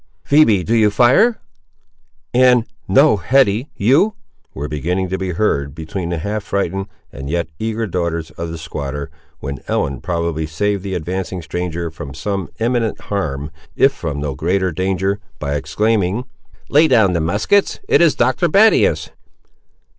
[0.23, 1.39] "Phoebe, do you fire,"
[2.33, 4.15] and "no, Hetty, you,"
[4.51, 8.57] were beginning to be heard between the half frightened and yet eager daughters of the
[8.57, 9.11] squatter,
[9.41, 14.71] when Ellen probably saved the advancing stranger from some imminent alarm, if from no greater
[14.71, 16.23] danger, by exclaiming—
[16.67, 18.47] "Lay down the muskets; it is Dr.
[18.47, 19.11] Battius!"